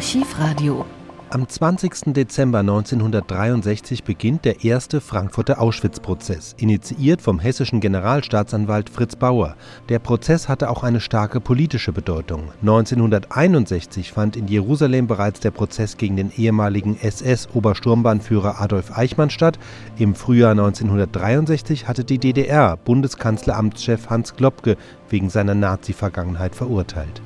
Archivradio. 0.00 0.86
Am 1.28 1.46
20. 1.46 2.14
Dezember 2.14 2.60
1963 2.60 4.02
beginnt 4.02 4.46
der 4.46 4.64
erste 4.64 5.02
Frankfurter 5.02 5.60
Auschwitz-Prozess, 5.60 6.54
initiiert 6.56 7.20
vom 7.20 7.38
hessischen 7.38 7.80
Generalstaatsanwalt 7.80 8.88
Fritz 8.88 9.14
Bauer. 9.14 9.56
Der 9.90 9.98
Prozess 9.98 10.48
hatte 10.48 10.70
auch 10.70 10.84
eine 10.84 11.00
starke 11.00 11.38
politische 11.38 11.92
Bedeutung. 11.92 12.44
1961 12.62 14.10
fand 14.10 14.36
in 14.36 14.48
Jerusalem 14.48 15.06
bereits 15.06 15.40
der 15.40 15.50
Prozess 15.50 15.98
gegen 15.98 16.16
den 16.16 16.32
ehemaligen 16.34 16.96
SS-Obersturmbahnführer 16.98 18.58
Adolf 18.58 18.96
Eichmann 18.96 19.28
statt. 19.28 19.58
Im 19.98 20.14
Frühjahr 20.14 20.52
1963 20.52 21.86
hatte 21.86 22.04
die 22.04 22.18
DDR 22.18 22.78
Bundeskanzleramtschef 22.78 24.08
Hans 24.08 24.34
Globke 24.34 24.78
wegen 25.10 25.28
seiner 25.28 25.54
Nazi-Vergangenheit 25.54 26.54
verurteilt. 26.54 27.20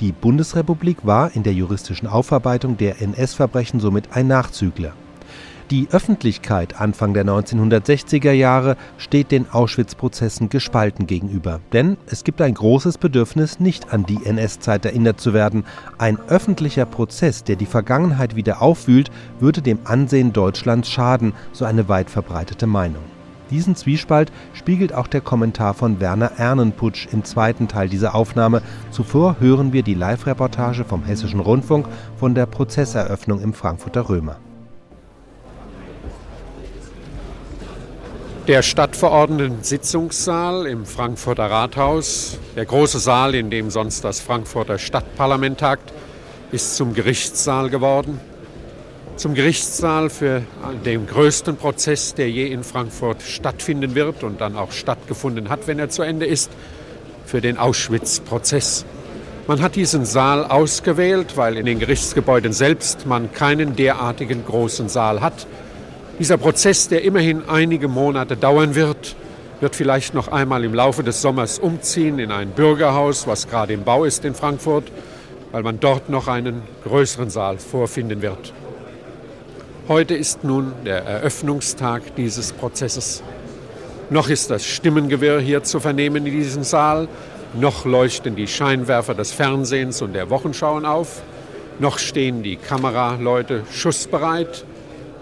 Die 0.00 0.12
Bundesrepublik 0.12 1.04
war 1.04 1.34
in 1.36 1.42
der 1.42 1.52
juristischen 1.52 2.08
Aufarbeitung 2.08 2.78
der 2.78 3.02
NS-Verbrechen 3.02 3.80
somit 3.80 4.16
ein 4.16 4.28
Nachzügler. 4.28 4.94
Die 5.70 5.88
Öffentlichkeit 5.92 6.80
Anfang 6.80 7.12
der 7.12 7.26
1960er 7.26 8.32
Jahre 8.32 8.78
steht 8.96 9.30
den 9.30 9.48
Auschwitz-Prozessen 9.50 10.48
gespalten 10.48 11.06
gegenüber. 11.06 11.60
Denn 11.74 11.98
es 12.06 12.24
gibt 12.24 12.40
ein 12.40 12.54
großes 12.54 12.96
Bedürfnis, 12.96 13.60
nicht 13.60 13.92
an 13.92 14.06
die 14.06 14.24
NS-Zeit 14.24 14.86
erinnert 14.86 15.20
zu 15.20 15.34
werden. 15.34 15.64
Ein 15.98 16.18
öffentlicher 16.28 16.86
Prozess, 16.86 17.44
der 17.44 17.56
die 17.56 17.66
Vergangenheit 17.66 18.34
wieder 18.34 18.62
aufwühlt, 18.62 19.10
würde 19.38 19.60
dem 19.60 19.80
Ansehen 19.84 20.32
Deutschlands 20.32 20.90
schaden, 20.90 21.34
so 21.52 21.66
eine 21.66 21.88
weit 21.88 22.08
verbreitete 22.08 22.66
Meinung. 22.66 23.19
Diesen 23.50 23.74
Zwiespalt 23.74 24.30
spiegelt 24.54 24.94
auch 24.94 25.08
der 25.08 25.20
Kommentar 25.20 25.74
von 25.74 26.00
Werner 26.00 26.30
Ernenputsch 26.36 27.08
im 27.12 27.24
zweiten 27.24 27.66
Teil 27.66 27.88
dieser 27.88 28.14
Aufnahme. 28.14 28.62
Zuvor 28.92 29.40
hören 29.40 29.72
wir 29.72 29.82
die 29.82 29.94
Live-Reportage 29.94 30.84
vom 30.84 31.02
Hessischen 31.02 31.40
Rundfunk 31.40 31.88
von 32.16 32.36
der 32.36 32.46
Prozesseröffnung 32.46 33.40
im 33.40 33.52
Frankfurter 33.52 34.08
Römer. 34.08 34.36
Der 38.46 38.62
Stadtverordneten-Sitzungssaal 38.62 40.66
im 40.66 40.86
Frankfurter 40.86 41.50
Rathaus, 41.50 42.38
der 42.56 42.66
große 42.66 43.00
Saal, 43.00 43.34
in 43.34 43.50
dem 43.50 43.70
sonst 43.70 44.04
das 44.04 44.20
Frankfurter 44.20 44.78
Stadtparlament 44.78 45.58
tagt, 45.58 45.92
ist 46.52 46.76
zum 46.76 46.94
Gerichtssaal 46.94 47.68
geworden 47.68 48.20
zum 49.20 49.34
Gerichtssaal 49.34 50.08
für 50.08 50.40
den 50.86 51.06
größten 51.06 51.56
Prozess, 51.56 52.14
der 52.14 52.30
je 52.30 52.46
in 52.46 52.64
Frankfurt 52.64 53.20
stattfinden 53.20 53.94
wird 53.94 54.24
und 54.24 54.40
dann 54.40 54.56
auch 54.56 54.72
stattgefunden 54.72 55.50
hat, 55.50 55.66
wenn 55.66 55.78
er 55.78 55.90
zu 55.90 56.00
Ende 56.00 56.24
ist, 56.24 56.50
für 57.26 57.42
den 57.42 57.58
Auschwitz-Prozess. 57.58 58.86
Man 59.46 59.60
hat 59.60 59.76
diesen 59.76 60.06
Saal 60.06 60.46
ausgewählt, 60.46 61.36
weil 61.36 61.58
in 61.58 61.66
den 61.66 61.78
Gerichtsgebäuden 61.78 62.54
selbst 62.54 63.04
man 63.04 63.30
keinen 63.30 63.76
derartigen 63.76 64.42
großen 64.46 64.88
Saal 64.88 65.20
hat. 65.20 65.46
Dieser 66.18 66.38
Prozess, 66.38 66.88
der 66.88 67.02
immerhin 67.04 67.46
einige 67.46 67.88
Monate 67.88 68.38
dauern 68.38 68.74
wird, 68.74 69.16
wird 69.60 69.76
vielleicht 69.76 70.14
noch 70.14 70.28
einmal 70.28 70.64
im 70.64 70.72
Laufe 70.72 71.02
des 71.02 71.20
Sommers 71.20 71.58
umziehen 71.58 72.18
in 72.20 72.32
ein 72.32 72.52
Bürgerhaus, 72.52 73.26
was 73.26 73.48
gerade 73.48 73.74
im 73.74 73.84
Bau 73.84 74.06
ist 74.06 74.24
in 74.24 74.34
Frankfurt, 74.34 74.90
weil 75.52 75.62
man 75.62 75.78
dort 75.78 76.08
noch 76.08 76.26
einen 76.26 76.62
größeren 76.84 77.28
Saal 77.28 77.58
vorfinden 77.58 78.22
wird. 78.22 78.54
Heute 79.90 80.14
ist 80.14 80.44
nun 80.44 80.72
der 80.86 81.04
Eröffnungstag 81.04 82.14
dieses 82.14 82.52
Prozesses. 82.52 83.24
Noch 84.08 84.28
ist 84.28 84.48
das 84.48 84.64
Stimmengewirr 84.64 85.40
hier 85.40 85.64
zu 85.64 85.80
vernehmen 85.80 86.24
in 86.26 86.32
diesem 86.32 86.62
Saal, 86.62 87.08
noch 87.58 87.84
leuchten 87.84 88.36
die 88.36 88.46
Scheinwerfer 88.46 89.14
des 89.14 89.32
Fernsehens 89.32 90.00
und 90.00 90.12
der 90.12 90.30
Wochenschauen 90.30 90.86
auf, 90.86 91.22
noch 91.80 91.98
stehen 91.98 92.44
die 92.44 92.54
Kameraleute 92.54 93.64
schussbereit. 93.72 94.64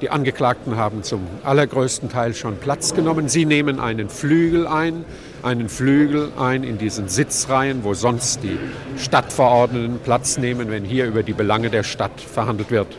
Die 0.03 0.11
Angeklagten 0.11 0.77
haben 0.77 1.03
zum 1.03 1.27
allergrößten 1.45 2.11
Teil 2.11 2.35
schon 2.35 2.59
Platz 2.59 2.93
genommen. 2.93 3.31
Sie 3.31 3.47
nehmen 3.47 3.81
einen 3.81 4.11
Flügel 4.11 4.67
ein, 4.67 5.07
einen 5.43 5.71
Flügel 5.71 6.31
ein 6.39 6.63
in 6.63 6.77
diesen 6.77 7.09
Sitzreihen, 7.09 7.85
wo 7.85 7.95
sonst 7.95 8.43
die 8.43 8.59
Stadtverordneten 8.99 10.01
Platz 10.01 10.37
nehmen, 10.37 10.71
wenn 10.71 10.85
hier 10.85 11.07
über 11.07 11.23
die 11.23 11.33
Belange 11.33 11.71
der 11.71 11.85
Stadt 11.85 12.21
verhandelt 12.21 12.71
wird. 12.71 12.99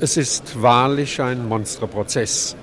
Es 0.00 0.16
ist 0.16 0.62
wahrlich 0.62 1.20
ein 1.20 1.48
Monsterprozess. 1.48 2.54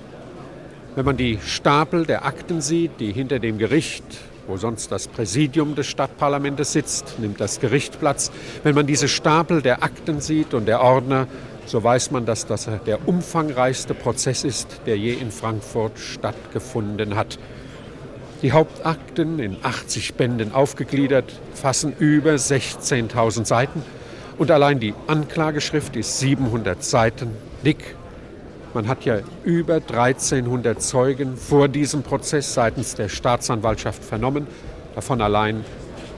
Wenn 0.96 1.04
man 1.04 1.18
die 1.18 1.38
Stapel 1.46 2.06
der 2.06 2.24
Akten 2.24 2.62
sieht, 2.62 3.02
die 3.02 3.12
hinter 3.12 3.40
dem 3.40 3.58
Gericht, 3.58 4.06
wo 4.48 4.56
sonst 4.56 4.90
das 4.90 5.10
Präsidium 5.10 5.76
des 5.76 5.88
Stadtparlamentes 5.88 6.72
sitzt, 6.72 7.20
nimmt 7.20 7.42
das 7.42 7.60
Gericht 7.60 8.00
Platz. 8.00 8.32
Wenn 8.64 8.74
man 8.74 8.88
diese 8.88 9.10
Stapel 9.10 9.62
der 9.62 9.84
Akten 9.84 10.22
sieht 10.22 10.54
und 10.54 10.66
der 10.66 10.80
Ordner, 10.80 11.28
so 11.66 11.84
weiß 11.84 12.12
man, 12.12 12.26
dass 12.26 12.46
das 12.46 12.70
der 12.86 13.06
umfangreichste 13.06 13.94
Prozess 13.94 14.46
ist, 14.46 14.80
der 14.86 14.98
je 14.98 15.12
in 15.12 15.30
Frankfurt 15.30 16.00
stattgefunden 16.00 17.18
hat. 17.18 17.38
Die 18.44 18.54
Hauptakten 18.54 19.40
in 19.40 19.58
80 19.62 20.14
Bänden 20.14 20.54
aufgegliedert 20.54 21.34
fassen 21.54 21.94
über 22.00 22.36
16.000 22.36 23.44
Seiten. 23.44 23.84
Und 24.38 24.52
allein 24.52 24.80
die 24.80 24.94
Anklageschrift 25.08 25.96
ist 25.96 26.20
700 26.20 26.84
Seiten 26.84 27.30
dick. 27.64 27.96
Man 28.74 28.90
hat 28.90 29.06
ja 29.06 29.20
über 29.46 29.76
1300 29.76 30.82
Zeugen 30.82 31.38
vor 31.38 31.70
diesem 31.70 32.04
Prozess 32.04 32.54
seitens 32.54 32.96
der 32.96 33.08
Staatsanwaltschaft 33.08 34.04
vernommen, 34.04 34.48
davon 34.94 35.22
allein 35.22 35.64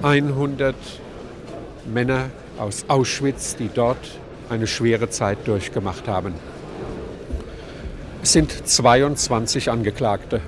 100 0.02 0.76
Männer 1.86 2.32
aus 2.58 2.86
Auschwitz, 2.88 3.56
die 3.56 3.70
dort 3.72 3.98
eine 4.50 4.66
schwere 4.66 5.10
Zeit 5.10 5.38
durchgemacht 5.46 6.08
haben. 6.08 6.34
Es 8.24 8.34
sind 8.34 8.68
22 8.68 9.70
Angeklagte. 9.70 10.42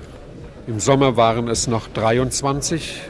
Im 0.66 0.80
Sommer 0.80 1.16
waren 1.16 1.46
es 1.46 1.68
noch 1.68 1.86
23, 1.88 3.00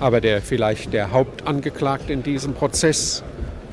aber 0.00 0.22
der 0.22 0.40
vielleicht 0.40 0.94
der 0.94 1.12
Hauptangeklagte 1.12 2.12
in 2.12 2.22
diesem 2.22 2.54
Prozess, 2.54 3.22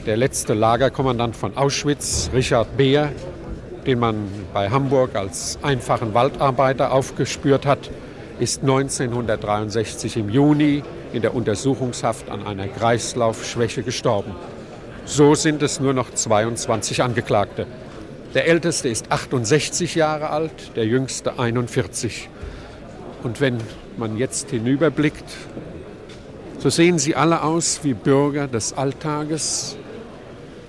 der 0.06 0.18
letzte 0.18 0.54
Lagerkommandant 0.54 1.36
von 1.36 1.58
Auschwitz, 1.58 2.30
Richard 2.34 2.78
Beer, 2.78 3.12
den 3.86 4.00
man 4.00 4.28
bei 4.54 4.70
Hamburg 4.70 5.16
als 5.16 5.60
einfachen 5.62 6.14
Waldarbeiter 6.14 6.92
aufgespürt 6.92 7.66
hat, 7.66 7.90
ist 8.40 8.62
1963 8.62 10.18
im 10.18 10.30
Juni 10.30 10.84
in 11.12 11.22
der 11.22 11.36
Untersuchungshaft 11.36 12.30
an 12.30 12.46
einer 12.46 12.68
Kreislaufschwäche 12.68 13.84
gestorben. 13.84 14.36
So 15.06 15.36
sind 15.36 15.62
es 15.64 15.80
nur 15.80 15.94
noch 15.94 16.12
22 16.14 17.04
Angeklagte. 17.04 17.66
Der 18.34 18.48
älteste 18.48 18.90
ist 18.90 19.12
68 19.12 19.96
Jahre 19.96 20.30
alt, 20.30 20.76
der 20.76 20.86
jüngste 20.86 21.40
41. 21.40 22.30
Und 23.24 23.42
wenn 23.42 23.58
man 23.98 24.18
jetzt 24.18 24.52
hinüberblickt, 24.52 25.26
so 26.60 26.70
sehen 26.70 27.00
sie 27.00 27.16
alle 27.16 27.44
aus 27.44 27.80
wie 27.84 27.94
Bürger 27.94 28.48
des 28.48 28.74
Alltages, 28.74 29.78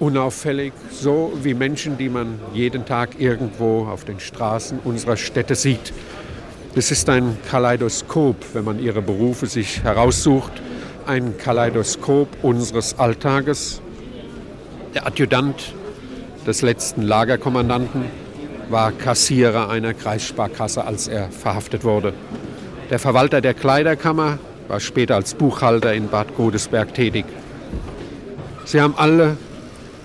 unauffällig, 0.00 0.72
so 0.90 1.32
wie 1.42 1.54
Menschen, 1.54 1.98
die 1.98 2.08
man 2.08 2.40
jeden 2.52 2.86
Tag 2.86 3.20
irgendwo 3.20 3.86
auf 3.86 4.04
den 4.04 4.18
Straßen 4.18 4.80
unserer 4.82 5.16
Städte 5.16 5.54
sieht. 5.54 5.92
Es 6.74 6.90
ist 6.90 7.08
ein 7.08 7.36
Kaleidoskop, 7.48 8.36
wenn 8.54 8.64
man 8.64 8.80
ihre 8.80 9.02
Berufe 9.02 9.46
sich 9.46 9.82
heraussucht, 9.82 10.52
ein 11.06 11.36
Kaleidoskop 11.36 12.28
unseres 12.42 12.98
Alltages. 12.98 13.82
Der 14.94 15.06
Adjutant 15.06 15.74
des 16.46 16.62
letzten 16.62 17.02
Lagerkommandanten 17.02 18.04
war 18.70 18.92
Kassierer 18.92 19.68
einer 19.68 19.94
Kreissparkasse, 19.94 20.84
als 20.84 21.08
er 21.08 21.30
verhaftet 21.30 21.84
wurde. 21.84 22.14
Der 22.88 22.98
Verwalter 22.98 23.40
der 23.40 23.54
Kleiderkammer 23.54 24.38
war 24.68 24.80
später 24.80 25.16
als 25.16 25.34
Buchhalter 25.34 25.92
in 25.92 26.08
Bad 26.08 26.36
Godesberg 26.36 26.94
tätig. 26.94 27.24
Sie 28.64 28.80
haben 28.80 28.94
alle 28.96 29.36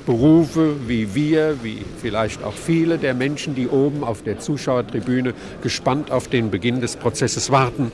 Berufe 0.06 0.76
wie 0.88 1.16
wir, 1.16 1.58
wie 1.64 1.82
vielleicht 2.02 2.44
auch 2.44 2.54
viele 2.54 2.98
der 2.98 3.14
Menschen, 3.14 3.56
die 3.56 3.68
oben 3.68 4.04
auf 4.04 4.24
der 4.24 4.40
Zuschauertribüne 4.40 5.34
gespannt 5.64 6.12
auf 6.12 6.28
den 6.28 6.52
Beginn 6.52 6.82
des 6.82 6.96
Prozesses 6.96 7.52
warten. 7.52 7.92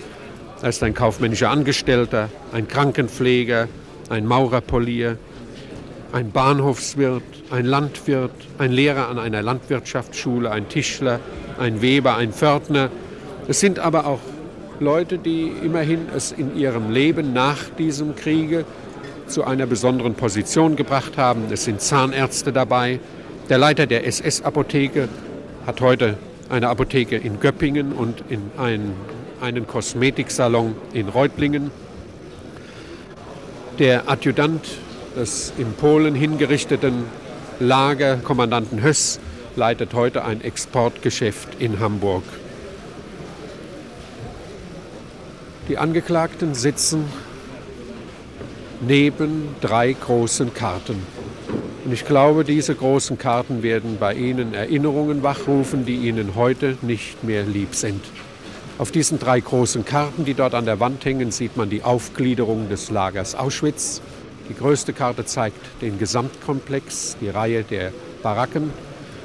Da 0.62 0.68
ist 0.68 0.84
ein 0.84 0.94
kaufmännischer 0.94 1.50
Angestellter, 1.50 2.30
ein 2.52 2.68
Krankenpfleger, 2.68 3.68
ein 4.10 4.26
Maurerpolier, 4.26 5.18
ein 6.12 6.32
Bahnhofswirt, 6.32 7.24
ein 7.50 7.66
Landwirt, 7.66 8.32
ein 8.58 8.72
Lehrer 8.72 9.08
an 9.08 9.18
einer 9.18 9.42
Landwirtschaftsschule, 9.42 10.52
ein 10.52 10.68
Tischler, 10.68 11.20
ein 11.58 11.82
Weber, 11.82 12.18
ein 12.18 12.34
Pförtner. 12.34 12.90
Es 13.48 13.60
sind 13.60 13.80
aber 13.80 14.06
auch 14.06 14.20
Leute, 14.80 15.18
die 15.18 15.52
immerhin 15.64 16.08
es 16.16 16.32
in 16.32 16.58
ihrem 16.58 16.92
Leben 16.92 17.34
nach 17.34 17.70
diesem 17.78 18.16
Kriege 18.16 18.66
zu 19.32 19.44
einer 19.46 19.66
besonderen 19.66 20.16
Position 20.16 20.76
gebracht 20.76 21.18
haben. 21.18 21.46
Es 21.52 21.64
sind 21.64 21.82
Zahnärzte 21.82 22.52
dabei. 22.52 23.00
Der 23.50 23.58
Leiter 23.58 23.88
der 23.88 24.06
SS-Apotheke 24.06 25.08
hat 25.66 25.82
heute 25.82 26.18
eine 26.50 26.68
Apotheke 26.68 27.16
in 27.16 27.40
Göppingen 27.40 27.94
und 27.94 28.24
in 28.30 28.52
einen, 28.58 28.94
einen 29.40 29.68
Kosmetiksalon 29.68 30.76
in 30.94 31.08
Reutlingen. 31.08 31.72
Der 33.80 34.10
Adjutant 34.10 34.68
des 35.16 35.54
in 35.58 35.74
Polen 35.74 36.14
hingerichteten 36.14 37.06
Lagerkommandanten 37.60 38.84
Höss 38.84 39.20
leitet 39.56 39.94
heute 39.94 40.26
ein 40.26 40.42
Exportgeschäft 40.42 41.50
in 41.60 41.80
Hamburg. 41.80 42.24
Die 45.68 45.78
Angeklagten 45.78 46.54
sitzen 46.54 47.06
neben 48.82 49.56
drei 49.62 49.94
großen 49.94 50.54
Karten. 50.54 51.02
Und 51.86 51.94
ich 51.94 52.06
glaube, 52.06 52.44
diese 52.44 52.76
großen 52.76 53.18
Karten 53.18 53.64
werden 53.64 53.98
bei 54.00 54.14
Ihnen 54.14 54.54
Erinnerungen 54.54 55.24
wachrufen, 55.24 55.86
die 55.86 55.96
Ihnen 55.96 56.36
heute 56.36 56.78
nicht 56.82 57.24
mehr 57.24 57.44
lieb 57.44 57.76
sind. 57.76 58.04
Auf 58.78 58.92
diesen 58.92 59.20
drei 59.20 59.40
großen 59.40 59.86
Karten, 59.86 60.26
die 60.26 60.34
dort 60.34 60.56
an 60.56 60.66
der 60.66 60.80
Wand 60.80 61.06
hängen, 61.06 61.32
sieht 61.32 61.58
man 61.58 61.70
die 61.70 61.84
Aufgliederung 61.84 62.70
des 62.70 62.90
Lagers 62.90 63.36
Auschwitz. 63.36 64.02
Die 64.50 64.56
größte 64.56 64.94
Karte 64.94 65.26
zeigt 65.26 65.60
den 65.82 66.00
Gesamtkomplex, 66.00 67.18
die 67.22 67.30
Reihe 67.30 67.64
der 67.64 67.92
Baracken. 68.24 68.72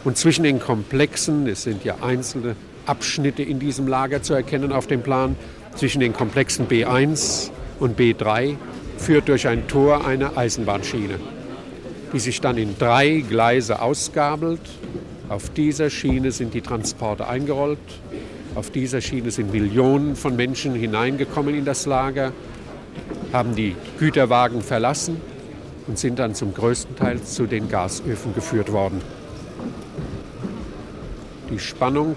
Und 0.04 0.16
zwischen 0.16 0.44
den 0.44 0.60
Komplexen, 0.60 1.46
es 1.46 1.62
sind 1.62 1.84
ja 1.84 1.96
einzelne 2.02 2.56
Abschnitte 2.84 3.42
in 3.42 3.58
diesem 3.58 3.88
Lager 3.88 4.22
zu 4.22 4.34
erkennen 4.34 4.72
auf 4.72 4.86
dem 4.86 5.02
Plan, 5.02 5.36
zwischen 5.74 6.00
den 6.00 6.12
Komplexen 6.12 6.68
B1 6.68 7.50
und 7.80 7.98
B3 7.98 8.56
führt 8.96 9.28
durch 9.28 9.46
ein 9.48 9.68
Tor 9.68 10.06
eine 10.06 10.36
Eisenbahnschiene, 10.36 11.18
die 12.12 12.18
sich 12.18 12.40
dann 12.40 12.56
in 12.56 12.78
drei 12.78 13.24
Gleise 13.28 13.80
ausgabelt. 13.80 14.60
Auf 15.28 15.50
dieser 15.50 15.90
Schiene 15.90 16.32
sind 16.32 16.54
die 16.54 16.60
Transporte 16.60 17.26
eingerollt. 17.28 17.78
Auf 18.54 18.70
dieser 18.70 19.00
Schiene 19.00 19.30
sind 19.30 19.52
Millionen 19.52 20.16
von 20.16 20.36
Menschen 20.36 20.74
hineingekommen 20.74 21.54
in 21.54 21.64
das 21.64 21.86
Lager, 21.86 22.32
haben 23.32 23.54
die 23.54 23.76
Güterwagen 23.98 24.62
verlassen 24.62 25.20
und 25.86 25.98
sind 25.98 26.18
dann 26.18 26.34
zum 26.34 26.54
größten 26.54 26.96
Teil 26.96 27.22
zu 27.22 27.46
den 27.46 27.68
Gasöfen 27.68 28.34
geführt 28.34 28.72
worden. 28.72 29.00
Die 31.50 31.58
Spannung 31.58 32.16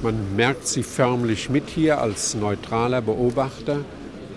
man 0.00 0.36
merkt 0.36 0.68
sie 0.68 0.84
förmlich 0.84 1.50
mit 1.50 1.68
hier 1.68 2.00
als 2.00 2.36
neutraler 2.36 3.00
Beobachter. 3.00 3.80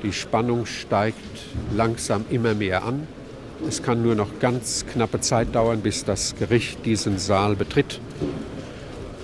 Die 0.03 0.13
Spannung 0.13 0.65
steigt 0.65 1.17
langsam 1.75 2.25
immer 2.31 2.55
mehr 2.55 2.83
an. 2.83 3.07
Es 3.67 3.83
kann 3.83 4.01
nur 4.01 4.15
noch 4.15 4.39
ganz 4.39 4.85
knappe 4.91 5.19
Zeit 5.19 5.53
dauern, 5.53 5.81
bis 5.81 6.03
das 6.03 6.35
Gericht 6.35 6.85
diesen 6.85 7.19
Saal 7.19 7.55
betritt. 7.55 7.99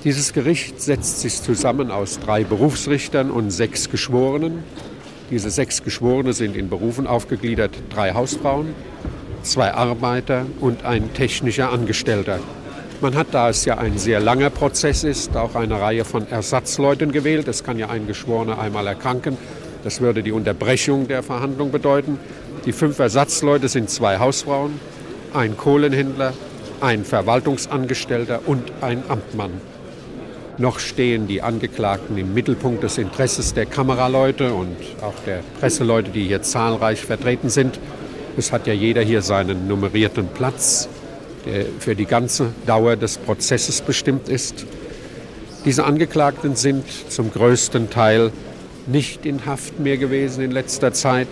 Dieses 0.03 0.33
Gericht 0.33 0.79
setzt 0.79 1.21
sich 1.21 1.41
zusammen 1.41 1.89
aus 1.89 2.19
drei 2.19 2.43
Berufsrichtern 2.43 3.31
und 3.31 3.49
sechs 3.49 3.89
Geschworenen. 3.89 4.63
Diese 5.31 5.49
sechs 5.49 5.83
Geschworene 5.83 6.33
sind 6.33 6.55
in 6.55 6.69
Berufen 6.69 7.07
aufgegliedert, 7.07 7.71
drei 7.89 8.13
Hausfrauen, 8.13 8.75
zwei 9.41 9.73
Arbeiter 9.73 10.45
und 10.59 10.85
ein 10.85 11.13
technischer 11.15 11.71
Angestellter. 11.71 12.39
Man 13.01 13.15
hat, 13.15 13.27
da 13.31 13.49
es 13.49 13.65
ja 13.65 13.77
ein 13.77 13.97
sehr 13.97 14.19
langer 14.19 14.49
Prozess 14.51 15.03
ist, 15.03 15.35
auch 15.35 15.55
eine 15.55 15.79
Reihe 15.79 16.05
von 16.05 16.27
Ersatzleuten 16.27 17.11
gewählt. 17.11 17.47
Es 17.47 17.63
kann 17.63 17.77
ja 17.77 17.89
ein 17.89 18.07
Geschworener 18.07 18.59
einmal 18.59 18.87
erkranken. 18.87 19.37
Das 19.83 20.01
würde 20.01 20.23
die 20.23 20.31
Unterbrechung 20.31 21.07
der 21.07 21.23
Verhandlung 21.23 21.71
bedeuten. 21.71 22.19
Die 22.65 22.71
fünf 22.71 22.99
Ersatzleute 22.99 23.67
sind 23.67 23.89
zwei 23.89 24.19
Hausfrauen, 24.19 24.79
ein 25.33 25.57
Kohlenhändler, 25.57 26.33
ein 26.81 27.05
Verwaltungsangestellter 27.05 28.41
und 28.45 28.71
ein 28.81 29.03
Amtmann. 29.07 29.51
Noch 30.57 30.79
stehen 30.79 31.27
die 31.27 31.41
Angeklagten 31.41 32.17
im 32.17 32.33
Mittelpunkt 32.33 32.83
des 32.83 32.97
Interesses 32.97 33.53
der 33.53 33.67
Kameraleute 33.67 34.53
und 34.53 34.75
auch 35.01 35.13
der 35.25 35.41
Presseleute, 35.59 36.09
die 36.11 36.27
hier 36.27 36.41
zahlreich 36.41 37.01
vertreten 37.01 37.49
sind. 37.49 37.79
Es 38.37 38.51
hat 38.51 38.65
ja 38.65 38.73
jeder 38.73 39.01
hier 39.01 39.21
seinen 39.21 39.67
nummerierten 39.67 40.27
Platz 40.27 40.89
der 41.47 41.65
für 41.79 41.95
die 41.95 42.05
ganze 42.05 42.51
Dauer 42.65 42.95
des 42.95 43.17
Prozesses 43.17 43.81
bestimmt 43.81 44.29
ist. 44.29 44.65
Diese 45.65 45.85
Angeklagten 45.85 46.55
sind 46.55 46.85
zum 47.09 47.31
größten 47.31 47.89
Teil 47.89 48.31
nicht 48.87 49.25
in 49.25 49.45
Haft 49.45 49.79
mehr 49.79 49.97
gewesen 49.97 50.43
in 50.43 50.51
letzter 50.51 50.93
Zeit. 50.93 51.27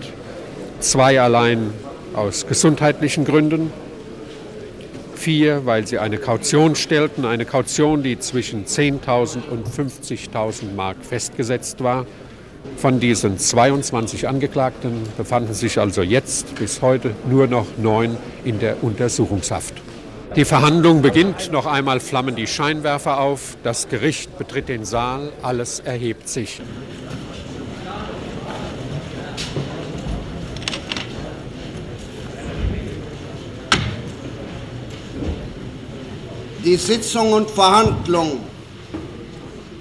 Zwei 0.80 1.20
allein 1.20 1.72
aus 2.14 2.46
gesundheitlichen 2.46 3.24
Gründen. 3.24 3.72
Vier, 5.14 5.64
weil 5.64 5.86
sie 5.86 5.98
eine 5.98 6.18
Kaution 6.18 6.76
stellten, 6.76 7.24
eine 7.24 7.46
Kaution, 7.46 8.02
die 8.02 8.18
zwischen 8.18 8.66
10.000 8.66 9.48
und 9.50 9.66
50.000 9.68 10.74
Mark 10.76 10.98
festgesetzt 11.02 11.82
war. 11.82 12.06
Von 12.76 13.00
diesen 13.00 13.38
22 13.38 14.28
Angeklagten 14.28 15.02
befanden 15.16 15.54
sich 15.54 15.78
also 15.78 16.02
jetzt 16.02 16.54
bis 16.56 16.82
heute 16.82 17.12
nur 17.28 17.46
noch 17.46 17.66
neun 17.78 18.16
in 18.44 18.58
der 18.58 18.82
Untersuchungshaft. 18.82 19.74
Die 20.34 20.44
Verhandlung 20.44 21.00
beginnt. 21.00 21.50
Noch 21.50 21.64
einmal 21.64 22.00
flammen 22.00 22.36
die 22.36 22.46
Scheinwerfer 22.46 23.20
auf. 23.20 23.56
Das 23.62 23.88
Gericht 23.88 24.36
betritt 24.36 24.68
den 24.68 24.84
Saal. 24.84 25.32
Alles 25.42 25.80
erhebt 25.80 26.28
sich. 26.28 26.60
Die 36.66 36.74
Sitzung 36.74 37.32
und 37.32 37.48
Verhandlung 37.48 38.40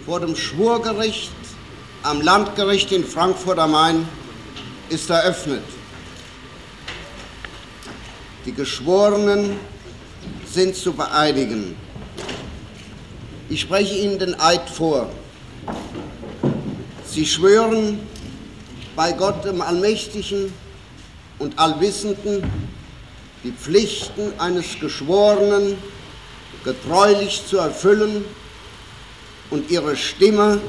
vor 0.05 0.19
dem 0.19 0.35
Schwurgericht 0.35 1.31
am 2.03 2.21
Landgericht 2.21 2.91
in 2.91 3.03
Frankfurt 3.03 3.57
am 3.57 3.71
Main 3.71 4.07
ist 4.89 5.09
eröffnet. 5.09 5.63
Die 8.45 8.51
Geschworenen 8.51 9.57
sind 10.45 10.75
zu 10.75 10.93
vereinigen. 10.93 11.75
Ich 13.49 13.61
spreche 13.61 13.95
Ihnen 13.95 14.19
den 14.19 14.39
Eid 14.39 14.69
vor. 14.69 15.09
Sie 17.03 17.25
schwören 17.25 17.99
bei 18.95 19.11
Gott 19.11 19.43
dem 19.43 19.59
Allmächtigen 19.59 20.53
und 21.39 21.57
Allwissenden 21.57 22.43
die 23.43 23.53
Pflichten 23.53 24.39
eines 24.39 24.79
Geschworenen 24.79 25.77
getreulich 26.65 27.45
zu 27.47 27.59
erfüllen 27.59 28.25
und 29.51 29.69
ihre 29.71 29.95
Stimme 29.95 30.59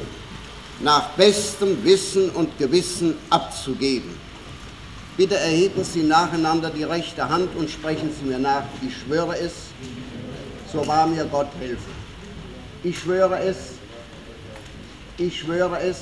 nach 0.80 1.08
bestem 1.10 1.82
Wissen 1.82 2.30
und 2.30 2.56
Gewissen 2.58 3.16
abzugeben. 3.30 4.14
Bitte 5.16 5.36
erheben 5.36 5.82
Sie 5.82 6.02
nacheinander 6.02 6.68
die 6.68 6.84
rechte 6.84 7.26
Hand 7.26 7.56
und 7.56 7.70
sprechen 7.70 8.10
Sie 8.12 8.26
mir 8.28 8.38
nach. 8.38 8.64
Ich 8.86 8.94
schwöre 8.98 9.38
es, 9.38 9.52
so 10.70 10.86
wahr 10.86 11.06
mir 11.06 11.24
Gott 11.24 11.48
helfe. 11.58 11.90
Ich 12.84 12.98
schwöre 12.98 13.38
es, 13.40 13.56
ich 15.16 15.40
schwöre 15.40 15.80
es, 15.80 15.96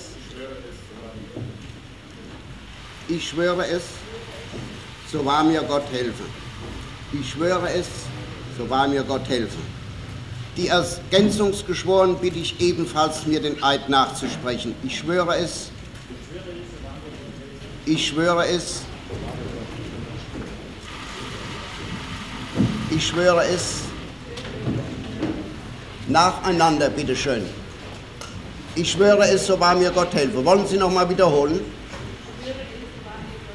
ich 3.07 3.29
schwöre 3.29 3.65
es, 3.69 3.85
so 5.13 5.25
wahr 5.25 5.45
mir 5.45 5.63
Gott 5.63 5.85
helfe. 5.93 6.25
Ich 7.13 7.31
schwöre 7.31 7.71
es, 7.73 7.87
so 8.59 8.69
wahr 8.69 8.89
mir 8.89 9.05
Gott 9.05 9.29
helfe. 9.29 9.59
Die 10.57 10.69
Ergänzungsgeschworen 10.69 12.17
bitte 12.17 12.39
ich 12.39 12.61
ebenfalls, 12.61 13.27
mir 13.27 13.41
den 13.41 13.63
Eid 13.63 13.89
nachzusprechen. 13.89 14.75
Ich 14.85 14.99
schwöre 14.99 15.37
es, 15.37 15.71
ich 17.87 18.07
schwöre 18.07 18.47
es, 18.47 18.83
ich 22.91 23.05
schwöre 23.05 23.45
es, 23.47 23.81
nacheinander, 26.07 26.89
bitteschön. 26.89 27.45
Ich 28.77 28.93
schwöre 28.93 29.29
es, 29.29 29.47
so 29.47 29.59
wahr 29.59 29.75
mir 29.75 29.91
Gott 29.91 30.15
helfe. 30.15 30.45
Wollen 30.45 30.67
Sie 30.67 30.77
noch 30.77 30.91
mal 30.91 31.09
wiederholen? 31.09 31.61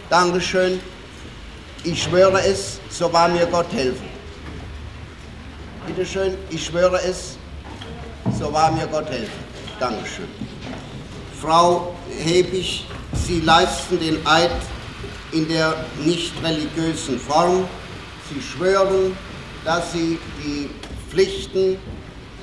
Dankeschön. 0.09 0.79
Ich 1.83 2.03
schwöre 2.03 2.41
es, 2.41 2.79
so 2.89 3.11
wahr 3.11 3.29
mir 3.29 3.45
Gott 3.45 3.71
helfe. 3.71 4.08
Bitteschön, 5.87 6.37
ich 6.49 6.65
schwöre 6.65 7.01
es, 7.01 7.37
so 8.37 8.51
wahr 8.53 8.71
mir 8.71 8.87
Gott 8.87 9.09
helfe. 9.09 9.31
Dankeschön. 9.79 10.27
Frau 11.41 11.95
Hebig, 12.09 12.85
Sie 13.13 13.41
leisten 13.41 13.99
den 13.99 14.25
Eid 14.25 14.51
in 15.31 15.47
der 15.47 15.85
nicht 16.03 16.33
religiösen 16.43 17.19
Form. 17.19 17.65
Sie 18.29 18.41
schwören, 18.41 19.17
dass 19.65 19.91
Sie 19.93 20.19
die 20.43 20.69
Pflichten 21.09 21.77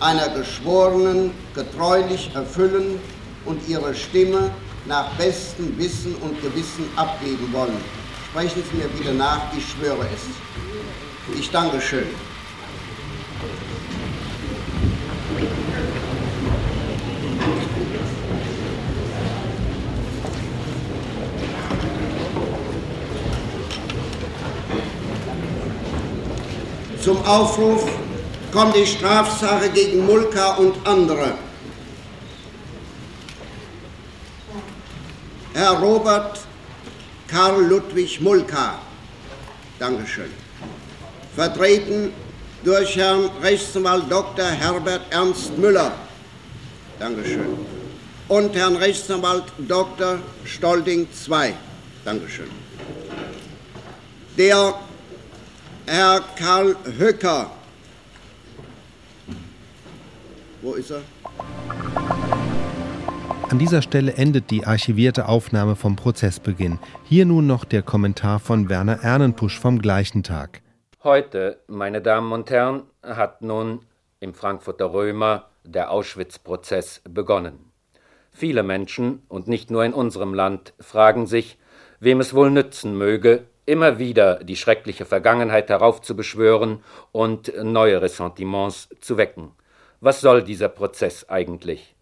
einer 0.00 0.28
Geschworenen 0.30 1.30
getreulich 1.54 2.30
erfüllen 2.34 2.98
und 3.44 3.66
ihre 3.68 3.94
Stimme 3.94 4.50
nach 4.86 5.10
bestem 5.14 5.76
Wissen 5.78 6.14
und 6.16 6.40
Gewissen 6.42 6.88
abgeben 6.96 7.52
wollen. 7.52 7.76
Sprechen 8.30 8.62
Sie 8.70 8.76
mir 8.76 8.88
bitte 8.88 9.14
nach, 9.14 9.40
ich 9.56 9.64
schwöre 9.68 10.06
es. 10.14 11.38
Ich 11.38 11.50
danke 11.50 11.80
schön. 11.80 12.06
Zum 27.06 27.24
Aufruf 27.24 27.88
kommt 28.50 28.74
die 28.74 28.84
Strafsache 28.84 29.70
gegen 29.70 30.04
Mulka 30.06 30.56
und 30.56 30.74
andere. 30.84 31.34
Herr 35.54 35.78
Robert 35.78 36.40
Karl 37.28 37.64
Ludwig 37.64 38.20
Mulka. 38.20 38.80
Dankeschön. 39.78 40.32
Vertreten 41.36 42.12
durch 42.66 42.96
Herrn 42.96 43.30
Rechtsanwalt 43.42 44.10
Dr. 44.10 44.44
Herbert 44.44 45.02
Ernst 45.10 45.56
Müller. 45.56 45.92
Dankeschön. 46.98 47.46
Und 48.26 48.56
Herrn 48.56 48.74
Rechtsanwalt 48.74 49.44
Dr. 49.68 50.18
Stolding 50.44 51.06
II. 51.28 51.54
Dankeschön. 52.04 52.48
Der 54.36 54.74
Herr 55.86 56.20
Karl 56.36 56.74
Höcker. 56.98 57.52
Wo 60.60 60.74
ist 60.74 60.90
er? 60.90 61.02
An 63.48 63.60
dieser 63.60 63.80
Stelle 63.80 64.14
endet 64.14 64.50
die 64.50 64.66
archivierte 64.66 65.28
Aufnahme 65.28 65.76
vom 65.76 65.94
Prozessbeginn. 65.94 66.80
Hier 67.04 67.26
nun 67.26 67.46
noch 67.46 67.64
der 67.64 67.82
Kommentar 67.82 68.40
von 68.40 68.68
Werner 68.68 69.04
Ernenpusch 69.04 69.56
vom 69.60 69.78
gleichen 69.78 70.24
Tag. 70.24 70.62
Heute, 71.06 71.60
meine 71.68 72.02
Damen 72.02 72.32
und 72.32 72.50
Herren, 72.50 72.82
hat 73.00 73.40
nun 73.40 73.86
im 74.18 74.34
Frankfurter 74.34 74.92
Römer 74.92 75.48
der 75.62 75.92
Auschwitz-Prozess 75.92 77.00
begonnen. 77.08 77.70
Viele 78.32 78.64
Menschen, 78.64 79.22
und 79.28 79.46
nicht 79.46 79.70
nur 79.70 79.84
in 79.84 79.94
unserem 79.94 80.34
Land, 80.34 80.74
fragen 80.80 81.28
sich, 81.28 81.60
wem 82.00 82.18
es 82.18 82.34
wohl 82.34 82.50
nützen 82.50 82.98
möge, 82.98 83.44
immer 83.66 84.00
wieder 84.00 84.42
die 84.42 84.56
schreckliche 84.56 85.04
Vergangenheit 85.04 85.68
heraufzubeschwören 85.68 86.82
und 87.12 87.52
neue 87.62 88.02
Ressentiments 88.02 88.88
zu 89.00 89.16
wecken. 89.16 89.52
Was 90.00 90.20
soll 90.20 90.42
dieser 90.42 90.68
Prozess 90.68 91.28
eigentlich? 91.28 91.94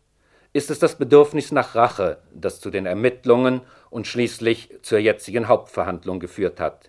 Ist 0.55 0.71
es 0.71 0.79
das 0.79 0.97
Bedürfnis 0.97 1.53
nach 1.53 1.75
Rache, 1.75 2.23
das 2.33 2.59
zu 2.59 2.71
den 2.71 2.87
Ermittlungen 2.87 3.61
und 3.91 4.07
schließlich 4.07 4.71
zur 4.81 4.99
jetzigen 4.99 5.47
Hauptverhandlung 5.47 6.21
geführt 6.21 6.59
hat? 6.59 6.89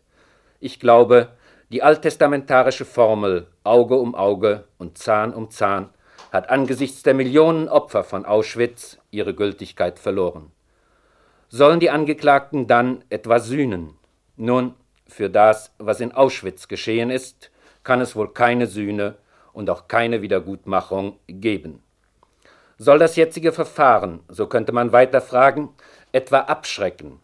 Ich 0.62 0.80
glaube, 0.80 1.28
die 1.70 1.82
alttestamentarische 1.82 2.86
Formel 2.86 3.48
Auge 3.64 3.96
um 3.96 4.14
Auge 4.16 4.66
und 4.78 4.98
Zahn 4.98 5.34
um 5.34 5.50
Zahn 5.50 5.90
hat 6.32 6.50
angesichts 6.50 7.04
der 7.04 7.14
Millionen 7.14 7.70
Opfer 7.70 8.04
von 8.04 8.26
Auschwitz 8.26 8.98
ihre 9.10 9.34
Gültigkeit 9.34 10.00
verloren. 10.00 10.52
Sollen 11.50 11.80
die 11.80 11.90
Angeklagten 11.90 12.68
dann 12.68 13.04
etwa 13.10 13.40
sühnen? 13.40 13.94
Nun, 14.36 14.74
für 15.08 15.30
das, 15.30 15.72
was 15.78 16.02
in 16.02 16.12
Auschwitz 16.12 16.68
geschehen 16.68 17.10
ist, 17.10 17.52
kann 17.84 18.02
es 18.02 18.16
wohl 18.16 18.34
keine 18.34 18.68
Sühne 18.68 19.16
und 19.54 19.70
auch 19.70 19.88
keine 19.88 20.22
Wiedergutmachung 20.22 21.18
geben. 21.28 21.82
Soll 22.78 23.00
das 23.00 23.16
jetzige 23.16 23.54
Verfahren, 23.54 24.20
so 24.28 24.48
könnte 24.48 24.74
man 24.74 24.92
weiter 24.92 25.22
fragen, 25.22 25.70
etwa 26.12 26.40
abschrecken? 26.40 27.20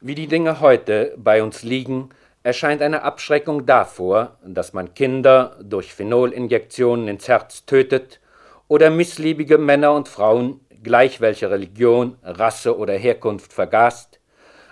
Wie 0.00 0.14
die 0.14 0.26
Dinge 0.26 0.60
heute 0.60 1.14
bei 1.16 1.42
uns 1.42 1.62
liegen, 1.62 2.10
erscheint 2.48 2.80
eine 2.80 3.02
Abschreckung 3.02 3.66
davor, 3.66 4.38
dass 4.42 4.72
man 4.72 4.94
Kinder 4.94 5.58
durch 5.62 5.92
Phenolinjektionen 5.92 7.06
ins 7.06 7.28
Herz 7.28 7.66
tötet 7.66 8.20
oder 8.68 8.88
missliebige 8.88 9.58
Männer 9.58 9.92
und 9.92 10.08
Frauen, 10.08 10.60
gleich 10.82 11.20
welcher 11.20 11.50
Religion, 11.50 12.16
Rasse 12.22 12.78
oder 12.78 12.94
Herkunft 12.94 13.52
vergast. 13.52 14.18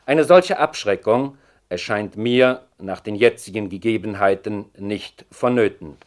Eine 0.06 0.24
solche 0.24 0.58
Abschreckung 0.58 1.36
erscheint 1.68 2.16
mir 2.16 2.62
nach 2.78 3.00
den 3.00 3.14
jetzigen 3.14 3.68
Gegebenheiten 3.68 4.70
nicht 4.78 5.26
vonnöten. 5.30 5.98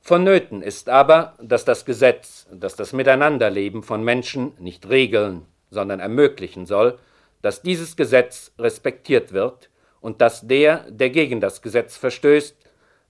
Vonnöten 0.00 0.62
ist 0.62 0.88
aber, 0.88 1.34
dass 1.42 1.64
das 1.64 1.84
Gesetz, 1.84 2.46
das 2.52 2.76
das 2.76 2.92
Miteinanderleben 2.92 3.82
von 3.82 4.04
Menschen 4.04 4.52
nicht 4.60 4.88
regeln, 4.88 5.44
sondern 5.70 5.98
ermöglichen 5.98 6.66
soll, 6.66 7.00
dass 7.42 7.62
dieses 7.62 7.96
Gesetz 7.96 8.52
respektiert 8.60 9.32
wird 9.32 9.69
und 10.00 10.20
dass 10.20 10.46
der, 10.46 10.90
der 10.90 11.10
gegen 11.10 11.40
das 11.40 11.62
Gesetz 11.62 11.96
verstößt, 11.96 12.56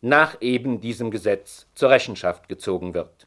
nach 0.01 0.41
eben 0.41 0.81
diesem 0.81 1.11
Gesetz 1.11 1.67
zur 1.75 1.91
Rechenschaft 1.91 2.49
gezogen 2.49 2.95
wird. 2.95 3.27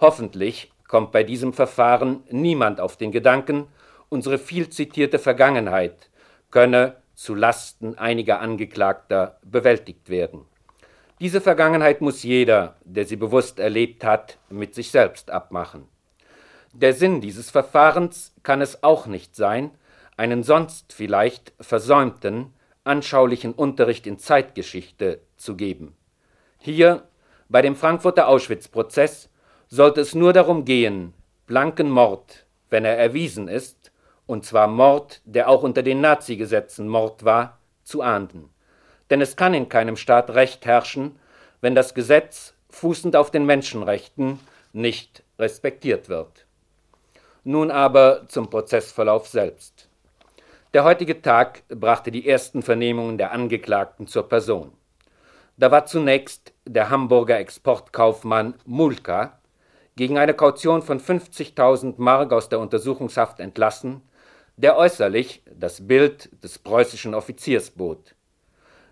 Hoffentlich 0.00 0.72
kommt 0.88 1.12
bei 1.12 1.22
diesem 1.22 1.52
Verfahren 1.52 2.22
niemand 2.30 2.80
auf 2.80 2.96
den 2.96 3.12
Gedanken, 3.12 3.66
unsere 4.08 4.38
viel 4.38 4.68
zitierte 4.70 5.18
Vergangenheit 5.18 6.10
könne 6.50 6.96
zu 7.14 7.34
Lasten 7.34 7.98
einiger 7.98 8.40
Angeklagter 8.40 9.38
bewältigt 9.42 10.08
werden. 10.08 10.46
Diese 11.20 11.42
Vergangenheit 11.42 12.00
muss 12.00 12.22
jeder, 12.22 12.76
der 12.82 13.04
sie 13.04 13.16
bewusst 13.16 13.58
erlebt 13.58 14.04
hat, 14.04 14.38
mit 14.48 14.74
sich 14.74 14.90
selbst 14.90 15.30
abmachen. 15.30 15.86
Der 16.72 16.94
Sinn 16.94 17.20
dieses 17.20 17.50
Verfahrens 17.50 18.32
kann 18.42 18.62
es 18.62 18.82
auch 18.82 19.06
nicht 19.06 19.36
sein, 19.36 19.72
einen 20.16 20.42
sonst 20.42 20.92
vielleicht 20.92 21.52
versäumten, 21.60 22.54
anschaulichen 22.84 23.52
Unterricht 23.52 24.06
in 24.06 24.18
Zeitgeschichte 24.18 25.20
zu 25.36 25.56
geben. 25.56 25.96
Hier, 26.58 27.08
bei 27.48 27.62
dem 27.62 27.76
Frankfurter 27.76 28.28
Auschwitz-Prozess, 28.28 29.28
sollte 29.68 30.00
es 30.00 30.14
nur 30.14 30.32
darum 30.32 30.64
gehen, 30.64 31.14
blanken 31.46 31.90
Mord, 31.90 32.46
wenn 32.70 32.84
er 32.84 32.96
erwiesen 32.96 33.48
ist, 33.48 33.92
und 34.26 34.44
zwar 34.44 34.68
Mord, 34.68 35.20
der 35.24 35.48
auch 35.48 35.62
unter 35.62 35.82
den 35.82 36.00
Nazi-Gesetzen 36.00 36.88
Mord 36.88 37.24
war, 37.24 37.58
zu 37.82 38.02
ahnden 38.02 38.50
denn 39.10 39.20
es 39.20 39.36
kann 39.36 39.54
in 39.54 39.68
keinem 39.68 39.96
Staat 39.96 40.30
Recht 40.30 40.64
herrschen, 40.64 41.18
wenn 41.60 41.74
das 41.74 41.94
Gesetz, 41.94 42.54
fußend 42.70 43.16
auf 43.16 43.30
den 43.30 43.44
Menschenrechten, 43.44 44.38
nicht 44.72 45.24
respektiert 45.38 46.08
wird. 46.08 46.46
Nun 47.42 47.70
aber 47.70 48.28
zum 48.28 48.48
Prozessverlauf 48.48 49.26
selbst. 49.26 49.88
Der 50.72 50.84
heutige 50.84 51.20
Tag 51.20 51.64
brachte 51.68 52.12
die 52.12 52.28
ersten 52.28 52.62
Vernehmungen 52.62 53.18
der 53.18 53.32
Angeklagten 53.32 54.06
zur 54.06 54.28
Person. 54.28 54.72
Da 55.56 55.72
war 55.72 55.86
zunächst 55.86 56.52
der 56.64 56.90
Hamburger 56.90 57.40
Exportkaufmann 57.40 58.54
Mulka 58.66 59.40
gegen 59.96 60.16
eine 60.16 60.32
Kaution 60.32 60.82
von 60.82 61.00
50.000 61.00 61.94
Mark 61.96 62.32
aus 62.32 62.48
der 62.48 62.60
Untersuchungshaft 62.60 63.40
entlassen, 63.40 64.02
der 64.56 64.76
äußerlich 64.76 65.42
das 65.52 65.88
Bild 65.88 66.30
des 66.44 66.60
preußischen 66.60 67.14
Offiziers 67.14 67.70
bot. 67.70 68.14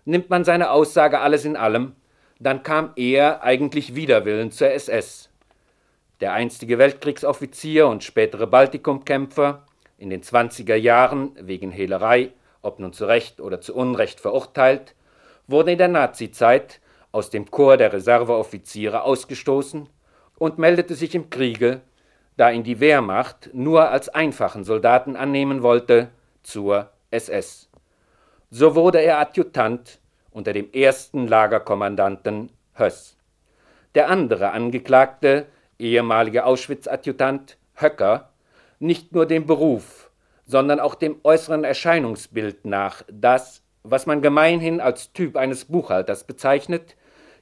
Nimmt 0.03 0.29
man 0.29 0.43
seine 0.43 0.71
Aussage 0.71 1.21
alles 1.21 1.45
in 1.45 1.55
allem, 1.55 1.95
dann 2.41 2.61
kam 2.61 2.91
er 2.97 3.41
eigentlich 3.41 3.95
widerwillen 3.95 4.51
zur 4.51 4.69
SS. 4.71 5.29
Der 6.19 6.33
einstige 6.33 6.77
Weltkriegsoffizier 6.77 7.87
und 7.87 8.03
spätere 8.03 8.47
Baltikumkämpfer, 8.47 9.65
in 9.99 10.09
den 10.09 10.23
20er 10.23 10.75
Jahren 10.75 11.31
wegen 11.39 11.71
Hehlerei, 11.71 12.31
ob 12.61 12.79
nun 12.79 12.93
zu 12.93 13.05
Recht 13.05 13.39
oder 13.41 13.61
zu 13.61 13.75
Unrecht 13.75 14.19
verurteilt, 14.19 14.95
wurde 15.47 15.73
in 15.73 15.77
der 15.77 15.87
Nazizeit 15.89 16.79
aus 17.11 17.29
dem 17.29 17.51
Chor 17.51 17.77
der 17.77 17.91
Reserveoffiziere 17.91 19.03
ausgestoßen 19.03 19.89
und 20.37 20.57
meldete 20.57 20.95
sich 20.95 21.15
im 21.15 21.29
Kriege, 21.29 21.81
da 22.37 22.49
ihn 22.49 22.63
die 22.63 22.79
Wehrmacht 22.79 23.49
nur 23.53 23.89
als 23.89 24.09
einfachen 24.09 24.63
Soldaten 24.63 25.15
annehmen 25.15 25.61
wollte, 25.61 26.09
zur 26.43 26.89
SS. 27.11 27.69
So 28.49 28.75
wurde 28.75 29.01
er 29.01 29.19
Adjutant 29.19 29.99
unter 30.31 30.53
dem 30.53 30.71
ersten 30.71 31.27
Lagerkommandanten 31.27 32.51
Höss. 32.73 33.17
Der 33.95 34.09
andere 34.09 34.51
Angeklagte, 34.51 35.47
ehemalige 35.77 36.45
Auschwitz-Adjutant 36.45 37.57
Höcker, 37.75 38.29
nicht 38.79 39.13
nur 39.13 39.25
dem 39.25 39.45
Beruf, 39.45 40.09
sondern 40.45 40.79
auch 40.79 40.95
dem 40.95 41.19
äußeren 41.23 41.63
Erscheinungsbild 41.63 42.65
nach 42.65 43.03
das, 43.11 43.61
was 43.83 44.05
man 44.05 44.21
gemeinhin 44.21 44.81
als 44.81 45.13
Typ 45.13 45.37
eines 45.37 45.65
Buchhalters 45.65 46.23
bezeichnet, 46.23 46.95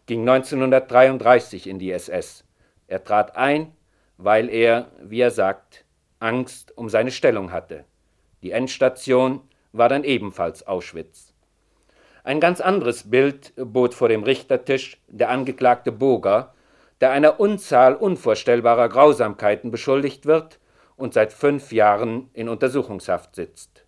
ging 0.07 0.21
1933 0.21 1.67
in 1.67 1.79
die 1.79 1.91
SS. 1.91 2.43
Er 2.87 3.03
trat 3.03 3.35
ein, 3.37 3.71
weil 4.17 4.49
er, 4.49 4.91
wie 5.01 5.21
er 5.21 5.31
sagt, 5.31 5.85
Angst 6.19 6.75
um 6.75 6.89
seine 6.89 7.11
Stellung 7.11 7.51
hatte. 7.51 7.85
Die 8.41 8.51
Endstation 8.51 9.41
war 9.71 9.89
dann 9.89 10.03
ebenfalls 10.03 10.65
Auschwitz. 10.67 11.33
Ein 12.23 12.39
ganz 12.39 12.59
anderes 12.59 13.09
Bild 13.09 13.53
bot 13.55 13.93
vor 13.93 14.09
dem 14.09 14.23
Richtertisch 14.23 15.01
der 15.07 15.29
Angeklagte 15.29 15.91
Boger, 15.91 16.53
der 16.99 17.11
einer 17.11 17.39
Unzahl 17.39 17.95
unvorstellbarer 17.95 18.89
Grausamkeiten 18.89 19.71
beschuldigt 19.71 20.25
wird 20.25 20.59
und 20.97 21.13
seit 21.13 21.31
fünf 21.31 21.71
Jahren 21.71 22.29
in 22.33 22.49
Untersuchungshaft 22.49 23.35
sitzt. 23.35 23.85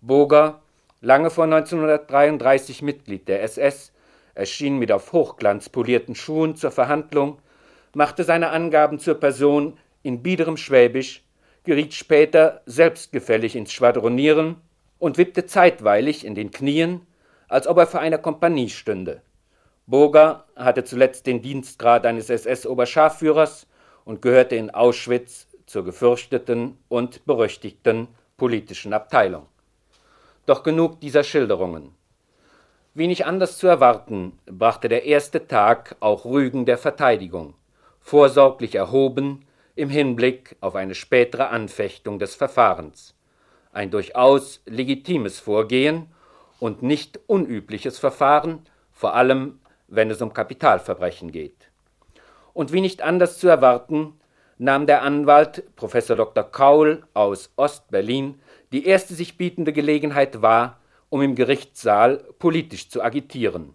Boger, 0.00 0.62
lange 1.00 1.28
vor 1.28 1.44
1933 1.44 2.80
Mitglied 2.82 3.28
der 3.28 3.42
SS, 3.42 3.92
erschien 4.34 4.78
mit 4.78 4.90
auf 4.90 5.12
Hochglanz 5.12 5.68
polierten 5.68 6.14
Schuhen 6.14 6.56
zur 6.56 6.70
Verhandlung, 6.70 7.38
machte 7.94 8.24
seine 8.24 8.50
Angaben 8.50 8.98
zur 8.98 9.16
Person 9.16 9.78
in 10.02 10.22
biederem 10.22 10.56
Schwäbisch, 10.56 11.24
geriet 11.64 11.94
später 11.94 12.62
selbstgefällig 12.66 13.54
ins 13.54 13.72
Schwadronieren 13.72 14.56
und 14.98 15.18
wippte 15.18 15.46
zeitweilig 15.46 16.24
in 16.24 16.34
den 16.34 16.50
Knien, 16.50 17.06
als 17.48 17.66
ob 17.66 17.76
er 17.78 17.86
vor 17.86 18.00
einer 18.00 18.18
Kompanie 18.18 18.70
stünde. 18.70 19.20
Burger 19.86 20.46
hatte 20.56 20.84
zuletzt 20.84 21.26
den 21.26 21.42
Dienstgrad 21.42 22.06
eines 22.06 22.30
SS-Oberscharführers 22.30 23.66
und 24.04 24.22
gehörte 24.22 24.56
in 24.56 24.70
Auschwitz 24.70 25.48
zur 25.72 25.84
gefürchteten 25.86 26.76
und 26.90 27.24
berüchtigten 27.24 28.08
politischen 28.36 28.92
Abteilung. 28.92 29.46
Doch 30.44 30.64
genug 30.64 31.00
dieser 31.00 31.24
Schilderungen. 31.24 31.94
Wenig 32.92 33.24
anders 33.24 33.56
zu 33.56 33.68
erwarten, 33.68 34.38
brachte 34.44 34.90
der 34.90 35.04
erste 35.06 35.46
Tag 35.46 35.96
auch 36.00 36.26
Rügen 36.26 36.66
der 36.66 36.76
Verteidigung, 36.76 37.54
vorsorglich 38.00 38.74
erhoben 38.74 39.46
im 39.74 39.88
Hinblick 39.88 40.56
auf 40.60 40.74
eine 40.74 40.94
spätere 40.94 41.48
Anfechtung 41.48 42.18
des 42.18 42.34
Verfahrens. 42.34 43.14
Ein 43.72 43.90
durchaus 43.90 44.60
legitimes 44.66 45.40
Vorgehen 45.40 46.08
und 46.60 46.82
nicht 46.82 47.18
unübliches 47.28 47.98
Verfahren, 47.98 48.66
vor 48.92 49.14
allem 49.14 49.58
wenn 49.88 50.10
es 50.10 50.20
um 50.20 50.34
Kapitalverbrechen 50.34 51.32
geht. 51.32 51.70
Und 52.52 52.74
wie 52.74 52.82
nicht 52.82 53.00
anders 53.00 53.38
zu 53.38 53.48
erwarten, 53.48 54.18
nahm 54.62 54.86
der 54.86 55.02
Anwalt 55.02 55.64
Prof. 55.74 55.92
Dr. 55.92 56.44
Kaul 56.44 57.02
aus 57.14 57.52
Ostberlin 57.56 58.40
die 58.70 58.86
erste 58.86 59.14
sich 59.14 59.36
bietende 59.36 59.72
Gelegenheit 59.72 60.40
wahr, 60.40 60.78
um 61.10 61.20
im 61.20 61.34
Gerichtssaal 61.34 62.24
politisch 62.38 62.88
zu 62.88 63.02
agitieren. 63.02 63.74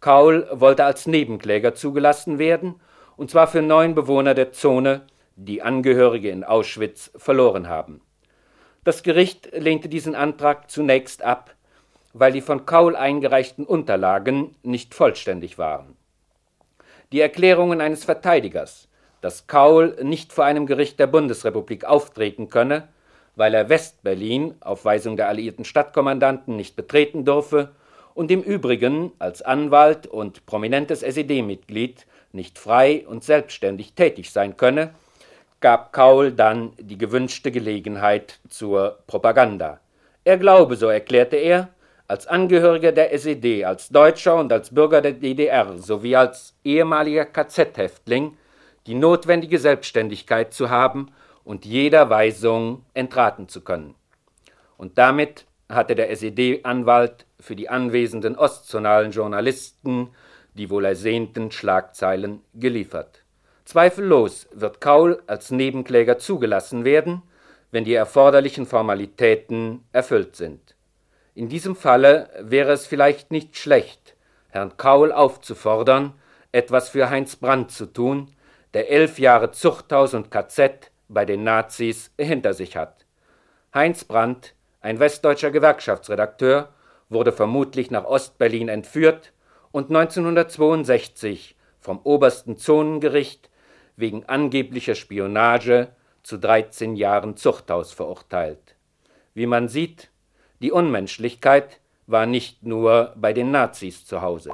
Kaul 0.00 0.46
wollte 0.52 0.84
als 0.84 1.08
Nebenkläger 1.08 1.74
zugelassen 1.74 2.38
werden, 2.38 2.76
und 3.16 3.28
zwar 3.28 3.48
für 3.48 3.60
neun 3.60 3.96
Bewohner 3.96 4.34
der 4.34 4.52
Zone, 4.52 5.02
die 5.34 5.62
Angehörige 5.62 6.30
in 6.30 6.44
Auschwitz 6.44 7.10
verloren 7.16 7.68
haben. 7.68 8.00
Das 8.84 9.02
Gericht 9.02 9.50
lehnte 9.52 9.88
diesen 9.88 10.14
Antrag 10.14 10.70
zunächst 10.70 11.22
ab, 11.22 11.54
weil 12.12 12.30
die 12.30 12.40
von 12.40 12.66
Kaul 12.66 12.94
eingereichten 12.94 13.66
Unterlagen 13.66 14.54
nicht 14.62 14.94
vollständig 14.94 15.58
waren. 15.58 15.96
Die 17.10 17.20
Erklärungen 17.20 17.80
eines 17.80 18.04
Verteidigers, 18.04 18.89
dass 19.20 19.46
Kaul 19.46 19.96
nicht 20.02 20.32
vor 20.32 20.44
einem 20.44 20.66
Gericht 20.66 20.98
der 20.98 21.06
Bundesrepublik 21.06 21.84
auftreten 21.84 22.48
könne, 22.48 22.88
weil 23.36 23.54
er 23.54 23.68
Westberlin 23.68 24.54
auf 24.60 24.84
Weisung 24.84 25.16
der 25.16 25.28
alliierten 25.28 25.64
Stadtkommandanten 25.64 26.56
nicht 26.56 26.76
betreten 26.76 27.24
dürfe 27.24 27.70
und 28.14 28.30
im 28.30 28.42
Übrigen 28.42 29.12
als 29.18 29.42
Anwalt 29.42 30.06
und 30.06 30.44
prominentes 30.46 31.02
SED-Mitglied 31.02 32.06
nicht 32.32 32.58
frei 32.58 33.04
und 33.06 33.24
selbstständig 33.24 33.94
tätig 33.94 34.30
sein 34.30 34.56
könne, 34.56 34.90
gab 35.60 35.92
Kaul 35.92 36.32
dann 36.32 36.72
die 36.78 36.98
gewünschte 36.98 37.50
Gelegenheit 37.50 38.40
zur 38.48 38.98
Propaganda. 39.06 39.80
Er 40.24 40.38
glaube, 40.38 40.76
so 40.76 40.88
erklärte 40.88 41.36
er, 41.36 41.68
als 42.08 42.26
Angehöriger 42.26 42.92
der 42.92 43.12
SED, 43.12 43.64
als 43.64 43.88
Deutscher 43.88 44.36
und 44.36 44.52
als 44.52 44.74
Bürger 44.74 45.00
der 45.00 45.12
DDR 45.12 45.78
sowie 45.78 46.16
als 46.16 46.54
ehemaliger 46.64 47.24
KZ-Häftling 47.24 48.36
die 48.86 48.94
notwendige 48.94 49.58
Selbstständigkeit 49.58 50.52
zu 50.54 50.70
haben 50.70 51.10
und 51.44 51.64
jeder 51.64 52.10
Weisung 52.10 52.84
entraten 52.94 53.48
zu 53.48 53.60
können. 53.62 53.94
Und 54.76 54.98
damit 54.98 55.46
hatte 55.68 55.94
der 55.94 56.10
SED-Anwalt 56.10 57.26
für 57.38 57.56
die 57.56 57.68
anwesenden 57.68 58.36
ostzonalen 58.36 59.12
Journalisten 59.12 60.10
die 60.54 60.70
wohl 60.70 60.84
ersehnten 60.84 61.50
Schlagzeilen 61.50 62.42
geliefert. 62.54 63.22
Zweifellos 63.64 64.48
wird 64.52 64.80
Kaul 64.80 65.22
als 65.26 65.50
Nebenkläger 65.50 66.18
zugelassen 66.18 66.84
werden, 66.84 67.22
wenn 67.70 67.84
die 67.84 67.94
erforderlichen 67.94 68.66
Formalitäten 68.66 69.84
erfüllt 69.92 70.34
sind. 70.34 70.74
In 71.34 71.48
diesem 71.48 71.76
Falle 71.76 72.28
wäre 72.40 72.72
es 72.72 72.86
vielleicht 72.86 73.30
nicht 73.30 73.56
schlecht, 73.56 74.16
Herrn 74.48 74.76
Kaul 74.76 75.12
aufzufordern, 75.12 76.14
etwas 76.50 76.88
für 76.88 77.10
Heinz 77.10 77.36
Brandt 77.36 77.70
zu 77.70 77.86
tun, 77.86 78.32
der 78.74 78.90
elf 78.90 79.18
Jahre 79.18 79.50
Zuchthaus 79.50 80.14
und 80.14 80.30
KZ 80.30 80.90
bei 81.08 81.24
den 81.24 81.44
Nazis 81.44 82.12
hinter 82.18 82.54
sich 82.54 82.76
hat. 82.76 83.04
Heinz 83.74 84.04
Brandt, 84.04 84.54
ein 84.80 84.98
westdeutscher 84.98 85.50
Gewerkschaftsredakteur, 85.50 86.68
wurde 87.08 87.32
vermutlich 87.32 87.90
nach 87.90 88.04
Ostberlin 88.04 88.68
entführt 88.68 89.32
und 89.72 89.88
1962 89.88 91.56
vom 91.80 92.00
obersten 92.04 92.56
Zonengericht 92.56 93.50
wegen 93.96 94.24
angeblicher 94.26 94.94
Spionage 94.94 95.88
zu 96.22 96.38
13 96.38 96.96
Jahren 96.96 97.36
Zuchthaus 97.36 97.92
verurteilt. 97.92 98.76
Wie 99.34 99.46
man 99.46 99.68
sieht, 99.68 100.10
die 100.60 100.72
Unmenschlichkeit 100.72 101.80
war 102.06 102.26
nicht 102.26 102.64
nur 102.64 103.14
bei 103.16 103.32
den 103.32 103.50
Nazis 103.50 104.04
zu 104.04 104.20
Hause. 104.20 104.52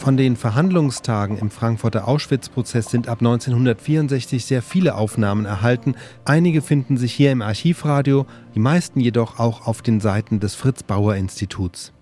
Von 0.00 0.16
den 0.16 0.34
Verhandlungstagen 0.36 1.36
im 1.36 1.50
Frankfurter 1.50 2.08
Auschwitz-Prozess 2.08 2.90
sind 2.90 3.06
ab 3.06 3.18
1964 3.20 4.46
sehr 4.46 4.62
viele 4.62 4.94
Aufnahmen 4.94 5.44
erhalten. 5.44 5.94
Einige 6.24 6.62
finden 6.62 6.96
sich 6.96 7.12
hier 7.12 7.30
im 7.32 7.42
Archivradio, 7.42 8.24
die 8.54 8.60
meisten 8.60 8.98
jedoch 8.98 9.38
auch 9.38 9.66
auf 9.66 9.82
den 9.82 10.00
Seiten 10.00 10.40
des 10.40 10.54
Fritz 10.54 10.82
Bauer 10.84 11.16
Instituts. 11.16 11.92